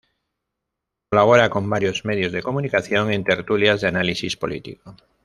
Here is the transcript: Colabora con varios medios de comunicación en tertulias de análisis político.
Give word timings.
Colabora 1.09 1.51
con 1.51 1.69
varios 1.69 2.05
medios 2.05 2.31
de 2.31 2.41
comunicación 2.41 3.13
en 3.13 3.23
tertulias 3.23 3.81
de 3.81 3.89
análisis 3.89 4.35
político. 4.35 4.95